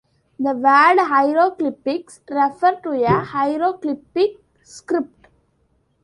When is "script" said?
4.63-5.27